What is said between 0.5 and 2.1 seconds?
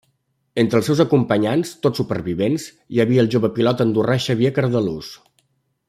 Entre els seus acompanyants, tots